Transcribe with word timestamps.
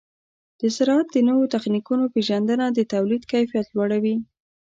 د 0.59 0.61
زراعت 0.75 1.07
د 1.13 1.17
نوو 1.29 1.43
تخنیکونو 1.53 2.03
پیژندنه 2.13 2.65
د 2.71 2.79
تولید 2.93 3.23
کیفیت 3.31 3.67
لوړوي. 3.75 4.15